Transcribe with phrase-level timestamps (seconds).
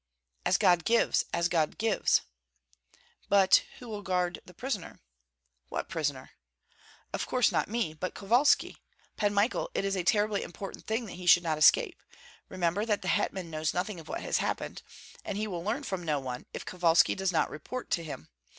[0.47, 2.21] "As God gives, as God gives!"
[3.29, 4.99] "But who will guard the prisoner?"
[5.69, 6.31] "What prisoner?"
[7.13, 8.77] "Of course, not me, but Kovalski.
[9.15, 12.01] Pan Michael, it is a terribly important thing that he should not escape.
[12.49, 14.81] Remember that the hetman knows nothing of what has happened,
[15.23, 18.27] and will learn from no one, if Kovalski does not report to him.